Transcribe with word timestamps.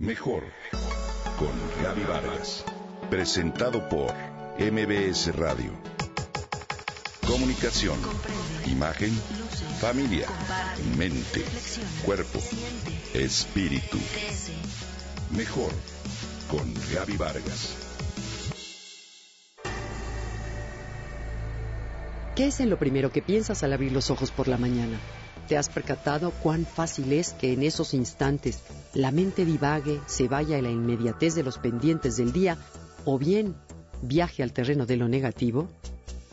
Mejor 0.00 0.44
con 1.38 1.52
Gaby 1.82 2.04
Vargas. 2.04 2.64
Presentado 3.10 3.86
por 3.90 4.14
MBS 4.58 5.36
Radio. 5.36 5.72
Comunicación, 7.26 7.98
imagen, 8.64 9.10
familia, 9.78 10.26
mente, 10.96 11.44
cuerpo, 12.02 12.38
espíritu. 13.12 13.98
Mejor 15.36 15.70
con 16.50 16.72
Gaby 16.94 17.18
Vargas. 17.18 17.76
¿Qué 22.34 22.46
es 22.46 22.60
en 22.60 22.70
lo 22.70 22.78
primero 22.78 23.12
que 23.12 23.20
piensas 23.20 23.62
al 23.64 23.74
abrir 23.74 23.92
los 23.92 24.08
ojos 24.08 24.30
por 24.30 24.48
la 24.48 24.56
mañana? 24.56 24.98
¿Te 25.50 25.58
has 25.58 25.68
percatado 25.68 26.30
cuán 26.44 26.64
fácil 26.64 27.12
es 27.12 27.32
que 27.32 27.52
en 27.52 27.64
esos 27.64 27.92
instantes 27.92 28.60
la 28.94 29.10
mente 29.10 29.44
divague, 29.44 30.00
se 30.06 30.28
vaya 30.28 30.58
a 30.58 30.62
la 30.62 30.70
inmediatez 30.70 31.34
de 31.34 31.42
los 31.42 31.58
pendientes 31.58 32.16
del 32.16 32.30
día 32.30 32.56
o 33.04 33.18
bien 33.18 33.56
viaje 34.00 34.44
al 34.44 34.52
terreno 34.52 34.86
de 34.86 34.96
lo 34.96 35.08
negativo? 35.08 35.68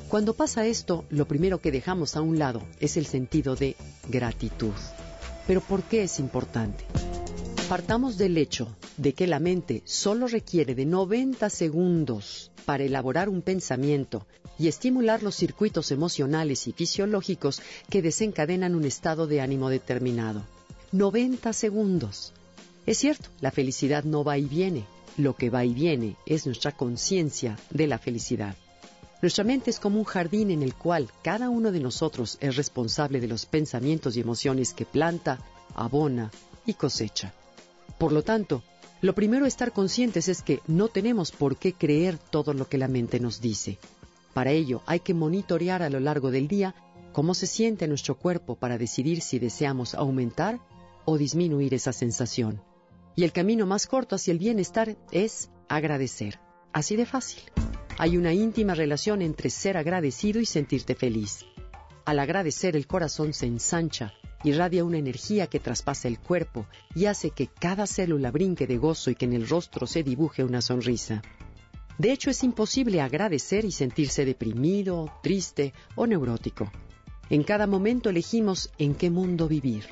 Cuando 0.08 0.36
pasa 0.36 0.68
esto, 0.68 1.04
lo 1.10 1.28
primero 1.28 1.58
que 1.58 1.72
dejamos 1.72 2.16
a 2.16 2.22
un 2.22 2.38
lado 2.38 2.62
es 2.80 2.96
el 2.96 3.08
sentido 3.08 3.56
de 3.56 3.76
gratitud. 4.08 4.76
Pero 5.48 5.62
¿por 5.62 5.82
qué 5.82 6.04
es 6.04 6.20
importante? 6.20 6.86
Partamos 7.68 8.20
del 8.20 8.38
hecho 8.38 8.78
de 8.98 9.14
que 9.14 9.26
la 9.26 9.40
mente 9.40 9.82
solo 9.86 10.28
requiere 10.28 10.76
de 10.76 10.86
90 10.86 11.50
segundos 11.50 12.52
para 12.66 12.84
elaborar 12.84 13.30
un 13.30 13.42
pensamiento 13.42 14.28
y 14.60 14.68
estimular 14.68 15.24
los 15.24 15.36
circuitos 15.36 15.92
emocionales 15.92 16.68
y 16.68 16.72
fisiológicos 16.72 17.62
que 17.90 18.02
desencadenan 18.02 18.76
un 18.76 18.86
estado 18.86 19.28
de 19.28 19.42
ánimo 19.42 19.70
determinado. 19.70 20.44
90 20.92 21.52
segundos. 21.54 22.34
Es 22.86 22.98
cierto, 22.98 23.30
la 23.42 23.52
felicidad 23.52 24.04
no 24.04 24.24
va 24.24 24.38
y 24.38 24.46
viene. 24.46 24.86
Lo 25.18 25.36
que 25.36 25.50
va 25.50 25.66
y 25.66 25.74
viene 25.74 26.16
es 26.26 26.46
nuestra 26.46 26.72
conciencia 26.72 27.58
de 27.72 27.88
la 27.88 27.98
felicidad. 27.98 28.56
Nuestra 29.22 29.44
mente 29.44 29.72
es 29.72 29.80
como 29.80 29.98
un 29.98 30.06
jardín 30.06 30.52
en 30.52 30.62
el 30.62 30.76
cual 30.76 31.10
cada 31.24 31.50
uno 31.50 31.72
de 31.72 31.80
nosotros 31.80 32.38
es 32.40 32.56
responsable 32.56 33.20
de 33.20 33.28
los 33.28 33.48
pensamientos 33.48 34.16
y 34.16 34.20
emociones 34.20 34.74
que 34.74 34.86
planta, 34.86 35.40
abona 35.74 36.32
y 36.68 36.76
cosecha. 36.76 37.34
Por 37.98 38.12
lo 38.12 38.22
tanto, 38.22 38.62
lo 39.02 39.16
primero 39.16 39.46
a 39.46 39.48
estar 39.48 39.74
conscientes 39.74 40.28
es 40.28 40.44
que 40.44 40.62
no 40.68 40.88
tenemos 40.88 41.32
por 41.32 41.58
qué 41.58 41.74
creer 41.74 42.18
todo 42.18 42.54
lo 42.54 42.70
que 42.70 42.78
la 42.78 42.88
mente 42.88 43.20
nos 43.20 43.42
dice. 43.42 43.80
Para 44.38 44.52
ello 44.52 44.84
hay 44.86 45.00
que 45.00 45.16
monitorear 45.16 45.82
a 45.82 45.90
lo 45.90 46.00
largo 46.00 46.30
del 46.30 46.48
día 46.48 46.76
cómo 47.12 47.34
se 47.34 47.48
siente 47.48 47.88
nuestro 47.88 48.20
cuerpo 48.20 48.56
para 48.56 48.78
decidir 48.78 49.22
si 49.22 49.40
deseamos 49.40 49.96
aumentar 49.96 50.60
o 51.06 51.18
disminuir 51.18 51.74
esa 51.74 51.92
sensación. 51.92 52.62
Y 53.16 53.24
el 53.24 53.32
camino 53.32 53.66
más 53.66 53.88
corto 53.88 54.14
hacia 54.14 54.34
el 54.34 54.38
bienestar 54.38 54.96
es 55.12 55.50
agradecer. 55.68 56.40
Así 56.72 56.96
de 56.96 57.08
fácil. 57.08 57.42
Hay 57.98 58.16
una 58.16 58.32
íntima 58.32 58.76
relación 58.76 59.24
entre 59.24 59.50
ser 59.50 59.76
agradecido 59.76 60.40
y 60.40 60.46
sentirte 60.46 60.94
feliz. 60.94 61.44
Al 62.06 62.20
agradecer 62.20 62.76
el 62.76 62.86
corazón 62.86 63.34
se 63.34 63.48
ensancha 63.48 64.14
irradia 64.44 64.86
una 64.86 65.00
energía 65.00 65.48
que 65.48 65.60
traspasa 65.60 66.08
el 66.08 66.20
cuerpo 66.20 66.68
y 66.94 67.06
hace 67.06 67.32
que 67.32 67.48
cada 67.48 67.88
célula 67.88 68.30
brinque 68.30 68.68
de 68.68 68.78
gozo 68.78 69.10
y 69.10 69.16
que 69.16 69.26
en 69.26 69.34
el 69.34 69.50
rostro 69.50 69.88
se 69.88 70.04
dibuje 70.04 70.44
una 70.44 70.62
sonrisa. 70.62 71.24
De 71.98 72.12
hecho, 72.12 72.30
es 72.30 72.44
imposible 72.44 73.02
agradecer 73.02 73.66
y 73.66 73.72
sentirse 73.72 74.24
deprimido, 74.24 75.12
triste 75.24 75.74
o 75.96 76.06
neurótico. 76.06 76.72
En 77.30 77.44
cada 77.44 77.66
momento 77.66 78.10
elegimos 78.10 78.72
en 78.78 78.94
qué 78.94 79.10
mundo 79.10 79.48
vivir. 79.48 79.86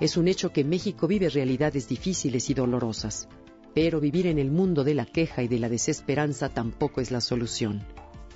Es 0.00 0.16
un 0.16 0.26
hecho 0.26 0.52
que 0.52 0.64
México 0.64 1.06
vive 1.06 1.28
realidades 1.28 1.88
difíciles 1.88 2.50
y 2.50 2.54
dolorosas, 2.54 3.28
pero 3.74 4.00
vivir 4.00 4.26
en 4.26 4.38
el 4.38 4.50
mundo 4.50 4.82
de 4.82 4.94
la 4.94 5.06
queja 5.06 5.42
y 5.42 5.48
de 5.48 5.60
la 5.60 5.68
desesperanza 5.68 6.48
tampoco 6.48 7.00
es 7.00 7.12
la 7.12 7.20
solución. 7.20 7.86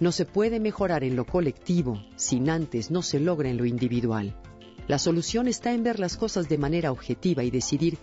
No 0.01 0.13
se 0.13 0.25
puede 0.25 0.61
mejorar 0.61 1.03
en 1.03 1.17
lo 1.17 1.27
colectivo 1.27 2.01
sin 2.15 2.49
antes 2.49 2.93
no 2.93 3.03
se 3.03 3.19
logra 3.19 3.51
en 3.51 3.57
lo 3.57 3.67
individual. 3.67 4.37
La 4.87 4.99
solución 4.99 5.49
está 5.49 5.73
en 5.75 5.83
ver 5.83 5.99
las 5.99 6.17
cosas 6.17 6.49
de 6.49 6.57
manera 6.57 6.93
objetiva 6.93 7.43
y 7.43 7.51
decidir 7.51 7.99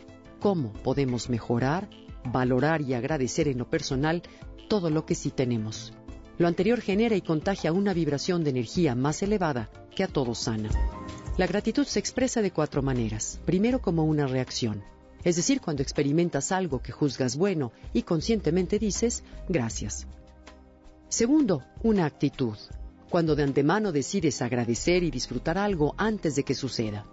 cómo 0.45 0.73
podemos 0.73 1.27
mejorar, 1.27 1.89
valorar 2.23 2.83
y 2.83 2.93
agradecer 2.93 3.47
en 3.47 3.57
lo 3.57 3.67
personal 3.67 4.21
todo 4.69 4.91
lo 4.91 5.03
que 5.03 5.15
sí 5.15 5.31
tenemos. 5.31 5.91
Lo 6.37 6.47
anterior 6.47 6.81
genera 6.81 7.15
y 7.15 7.21
contagia 7.21 7.73
una 7.73 7.95
vibración 7.95 8.43
de 8.43 8.51
energía 8.51 8.93
más 8.93 9.23
elevada 9.23 9.71
que 9.95 10.03
a 10.03 10.07
todos 10.07 10.37
sana. 10.37 10.69
La 11.39 11.47
gratitud 11.47 11.87
se 11.87 11.97
expresa 11.97 12.43
de 12.43 12.51
cuatro 12.51 12.83
maneras. 12.83 13.39
Primero 13.43 13.81
como 13.81 14.05
una 14.05 14.27
reacción, 14.27 14.83
es 15.23 15.35
decir, 15.35 15.61
cuando 15.61 15.81
experimentas 15.81 16.51
algo 16.51 16.79
que 16.79 16.91
juzgas 16.91 17.37
bueno 17.37 17.71
y 17.91 18.03
conscientemente 18.03 18.77
dices 18.77 19.23
gracias. 19.49 20.05
Segundo, 21.09 21.63
una 21.81 22.05
actitud, 22.05 22.55
cuando 23.09 23.35
de 23.35 23.41
antemano 23.41 23.91
decides 23.91 24.43
agradecer 24.43 25.01
y 25.01 25.09
disfrutar 25.09 25.57
algo 25.57 25.95
antes 25.97 26.35
de 26.35 26.43
que 26.43 26.53
suceda. 26.53 27.07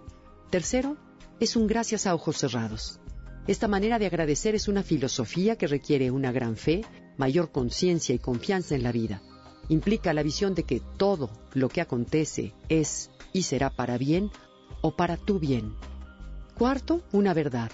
Tercero, 0.51 0.99
es 1.41 1.57
un 1.57 1.67
gracias 1.67 2.07
a 2.07 2.15
ojos 2.15 2.37
cerrados. 2.37 3.01
Esta 3.47 3.67
manera 3.67 3.99
de 3.99 4.07
agradecer 4.07 4.55
es 4.55 4.69
una 4.69 4.85
filosofía 4.85 5.57
que 5.57 5.67
requiere 5.67 6.13
una 6.13 6.31
gran 6.31 6.57
fe, 6.57 6.85
mayor 7.17 7.51
conciencia 7.51 8.15
y 8.15 8.21
confianza 8.21 8.77
en 8.77 8.85
la 8.85 8.93
vida. 8.93 9.21
Implica 9.69 10.13
la 10.13 10.23
visión 10.23 10.55
de 10.55 10.63
que 10.63 10.81
todo 10.97 11.29
lo 11.53 11.69
que 11.69 11.81
acontece 11.81 12.55
es 12.69 13.11
y 13.33 13.43
será 13.43 13.71
para 13.71 13.99
bien 13.99 14.31
o 14.81 14.95
para 14.95 15.17
tu 15.17 15.41
bien. 15.41 15.75
Cuarto, 16.57 17.03
una 17.11 17.35
verdad. 17.35 17.73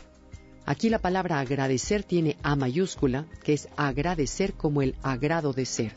Aquí 0.64 0.88
la 0.88 1.00
palabra 1.00 1.38
agradecer 1.38 2.02
tiene 2.02 2.38
A 2.42 2.56
mayúscula, 2.56 3.26
que 3.44 3.52
es 3.52 3.68
agradecer 3.76 4.54
como 4.54 4.80
el 4.80 4.96
agrado 5.02 5.52
de 5.52 5.66
ser. 5.66 5.92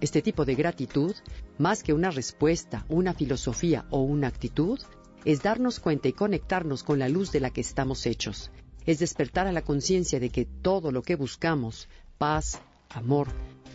Este 0.00 0.22
tipo 0.22 0.46
de 0.46 0.54
gratitud, 0.54 1.14
más 1.58 1.82
que 1.82 1.92
una 1.92 2.10
respuesta, 2.10 2.86
una 2.88 3.12
filosofía 3.12 3.84
o 3.90 4.00
una 4.00 4.28
actitud, 4.28 4.80
es 5.26 5.42
darnos 5.42 5.80
cuenta 5.80 6.08
y 6.08 6.14
conectarnos 6.14 6.82
con 6.82 6.98
la 6.98 7.10
luz 7.10 7.30
de 7.30 7.40
la 7.40 7.50
que 7.50 7.60
estamos 7.60 8.06
hechos. 8.06 8.50
Es 8.86 8.98
despertar 8.98 9.46
a 9.46 9.52
la 9.52 9.62
conciencia 9.62 10.18
de 10.18 10.30
que 10.30 10.44
todo 10.44 10.90
lo 10.92 11.02
que 11.02 11.16
buscamos, 11.16 11.88
paz, 12.18 12.60
amor, 12.88 13.28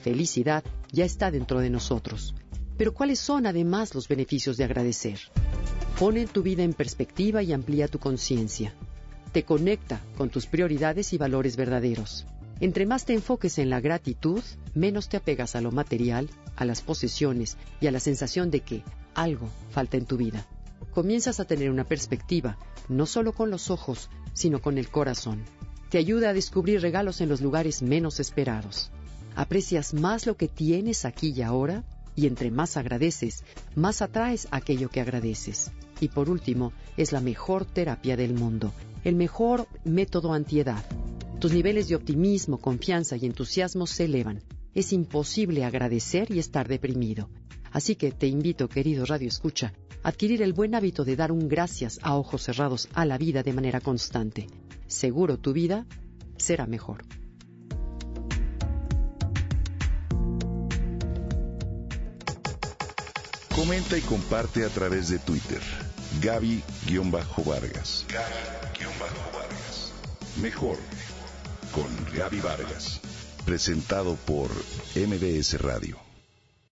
felicidad, 0.03 0.63
ya 0.91 1.05
está 1.05 1.31
dentro 1.31 1.59
de 1.59 1.69
nosotros. 1.69 2.35
Pero 2.77 2.93
¿cuáles 2.93 3.19
son 3.19 3.47
además 3.47 3.95
los 3.95 4.07
beneficios 4.07 4.57
de 4.57 4.63
agradecer? 4.63 5.19
Pone 5.99 6.27
tu 6.27 6.43
vida 6.43 6.63
en 6.63 6.73
perspectiva 6.73 7.41
y 7.41 7.53
amplía 7.53 7.87
tu 7.87 7.99
conciencia. 7.99 8.73
Te 9.31 9.43
conecta 9.43 10.01
con 10.17 10.29
tus 10.29 10.45
prioridades 10.45 11.13
y 11.13 11.17
valores 11.17 11.55
verdaderos. 11.55 12.25
Entre 12.59 12.85
más 12.85 13.05
te 13.05 13.13
enfoques 13.13 13.59
en 13.59 13.69
la 13.69 13.81
gratitud, 13.81 14.43
menos 14.73 15.09
te 15.09 15.17
apegas 15.17 15.55
a 15.55 15.61
lo 15.61 15.71
material, 15.71 16.29
a 16.55 16.65
las 16.65 16.81
posesiones 16.81 17.57
y 17.79 17.87
a 17.87 17.91
la 17.91 17.99
sensación 17.99 18.49
de 18.49 18.61
que 18.61 18.83
algo 19.13 19.49
falta 19.69 19.97
en 19.97 20.05
tu 20.05 20.17
vida. 20.17 20.45
Comienzas 20.97 21.39
a 21.39 21.45
tener 21.45 21.69
una 21.69 21.83
perspectiva, 21.83 22.57
no 22.89 23.05
solo 23.05 23.31
con 23.31 23.51
los 23.51 23.69
ojos, 23.69 24.09
sino 24.33 24.63
con 24.63 24.79
el 24.79 24.89
corazón. 24.89 25.43
Te 25.91 25.99
ayuda 25.99 26.29
a 26.29 26.33
descubrir 26.33 26.81
regalos 26.81 27.21
en 27.21 27.29
los 27.29 27.39
lugares 27.39 27.83
menos 27.83 28.19
esperados. 28.19 28.89
Aprecias 29.35 29.93
más 29.93 30.25
lo 30.25 30.37
que 30.37 30.47
tienes 30.47 31.05
aquí 31.05 31.35
y 31.35 31.43
ahora, 31.43 31.83
y 32.15 32.25
entre 32.25 32.49
más 32.49 32.77
agradeces, 32.77 33.43
más 33.75 34.01
atraes 34.01 34.47
aquello 34.49 34.89
que 34.89 34.99
agradeces. 34.99 35.69
Y 35.99 36.07
por 36.07 36.31
último, 36.31 36.73
es 36.97 37.11
la 37.11 37.21
mejor 37.21 37.65
terapia 37.65 38.17
del 38.17 38.33
mundo, 38.33 38.73
el 39.03 39.13
mejor 39.13 39.67
método 39.83 40.33
antiedad. 40.33 40.83
Tus 41.39 41.53
niveles 41.53 41.89
de 41.89 41.95
optimismo, 41.95 42.57
confianza 42.57 43.17
y 43.17 43.27
entusiasmo 43.27 43.85
se 43.85 44.05
elevan. 44.05 44.41
Es 44.73 44.91
imposible 44.93 45.63
agradecer 45.63 46.31
y 46.31 46.39
estar 46.39 46.67
deprimido. 46.67 47.29
Así 47.71 47.95
que 47.95 48.11
te 48.11 48.27
invito, 48.27 48.69
querido 48.69 49.05
Radio 49.05 49.27
Escucha, 49.27 49.73
a 50.03 50.09
adquirir 50.09 50.41
el 50.41 50.53
buen 50.53 50.75
hábito 50.75 51.03
de 51.05 51.15
dar 51.15 51.31
un 51.31 51.47
gracias 51.47 51.99
a 52.01 52.15
ojos 52.15 52.43
cerrados 52.43 52.89
a 52.93 53.05
la 53.05 53.17
vida 53.17 53.43
de 53.43 53.53
manera 53.53 53.81
constante. 53.81 54.47
Seguro 54.87 55.37
tu 55.37 55.53
vida 55.53 55.85
será 56.37 56.65
mejor. 56.65 57.03
Comenta 63.55 63.97
y 63.97 64.01
comparte 64.01 64.63
a 64.63 64.69
través 64.69 65.09
de 65.09 65.17
Twitter. 65.17 65.61
Gaby-Vargas. 66.21 68.05
Gaby-Vargas. 68.07 69.91
Mejor 70.41 70.77
con 71.71 71.87
Gaby 72.15 72.39
Vargas. 72.39 73.01
Presentado 73.45 74.15
por 74.15 74.49
MBS 74.95 75.59
Radio. 75.59 76.06